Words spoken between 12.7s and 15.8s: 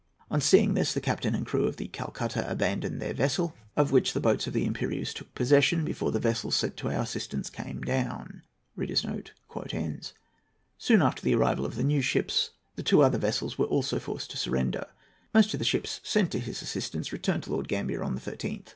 the two other vessels were also forced to surrender. Most of the